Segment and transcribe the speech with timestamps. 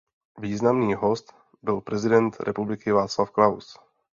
[0.39, 3.79] Významný host byl prezident republiky Václav Klaus.